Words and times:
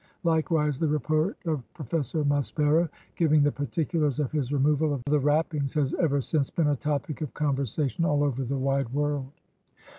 Likewise, 0.23 0.79
the 0.79 0.87
report 0.87 1.37
of 1.45 1.61
Pro 1.75 1.85
fessor 1.85 2.23
Maspero, 2.25 2.89
giving 3.15 3.43
the 3.43 3.51
particulars 3.51 4.17
of 4.17 4.31
his 4.31 4.51
removal 4.51 4.95
of 4.95 5.03
the 5.05 5.19
wrappings, 5.19 5.75
has 5.75 5.93
ever 5.93 6.19
since 6.21 6.49
been 6.49 6.69
a 6.69 6.75
topic 6.75 7.21
of 7.21 7.35
conversa 7.35 7.87
tion 7.87 8.03
all 8.05 8.23
over 8.23 8.43
the 8.43 8.57
wide 8.57 8.89
world. 8.93 9.31